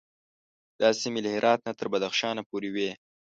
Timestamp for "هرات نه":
1.35-1.73